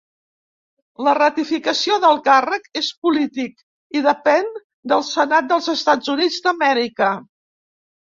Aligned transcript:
La 1.07 1.11
ratificació 1.17 1.97
del 2.05 2.15
càrrec 2.27 2.65
és 2.81 2.87
política, 3.07 3.63
i 3.99 4.01
depèn 4.07 4.49
del 4.93 5.05
Senat 5.11 5.51
dels 5.53 5.69
Estats 5.75 6.11
Units 6.15 6.41
d'Amèrica. 6.47 7.11